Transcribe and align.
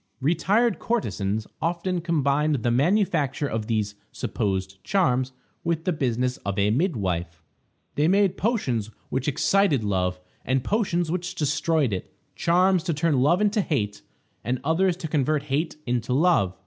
Retired 0.21 0.79
courtesans 0.79 1.45
often 1.61 2.01
combined 2.01 2.63
the 2.63 2.71
manufacture 2.71 3.45
of 3.47 3.67
these 3.67 3.93
supposed 4.11 4.83
charms 4.83 5.31
with 5.63 5.83
the 5.83 5.93
business 5.93 6.37
of 6.37 6.57
a 6.57 6.71
midwife. 6.71 7.43
They 7.93 8.07
made 8.07 8.35
potions 8.35 8.89
which 9.09 9.27
excited 9.27 9.83
love 9.83 10.19
and 10.43 10.63
potions 10.63 11.11
which 11.11 11.35
destroyed 11.35 11.93
it; 11.93 12.11
charms 12.33 12.81
to 12.85 12.95
turn 12.95 13.19
love 13.21 13.41
into 13.41 13.61
hate, 13.61 14.01
and 14.43 14.59
others 14.63 14.97
to 14.97 15.07
convert 15.07 15.43
hate 15.43 15.75
into 15.85 16.13
love. 16.13 16.57